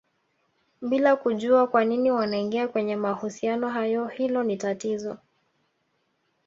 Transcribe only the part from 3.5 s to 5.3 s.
hayo hilo ni tatizo